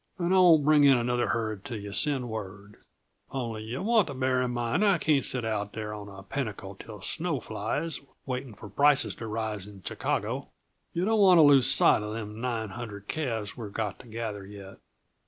[0.17, 2.77] And I won't bring in another herd till you send word
[3.29, 6.23] only yuh want to bear in mind that I can't set out there on a
[6.23, 10.47] pinnacle till snow flies, waiting for prices to raise in Chicago.
[10.93, 14.43] Yuh don't want to lose sight uh them nine hundred calves we've got to gather
[14.43, 14.79] yet."